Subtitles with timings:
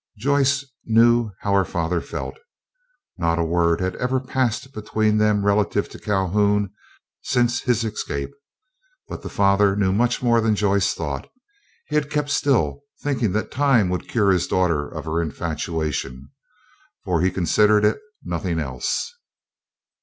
[0.17, 2.39] Joyce knew how her father felt.
[3.19, 6.73] Not a word had ever passed between them relative to Calhoun
[7.21, 8.31] since his escape;
[9.07, 11.29] but the father knew much more than Joyce thought.
[11.87, 16.31] He had kept still, thinking that time would cure his daughter of her infatuation,
[17.05, 19.13] for he considered it nothing else.